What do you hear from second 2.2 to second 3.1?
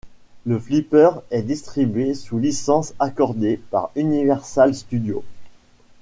licence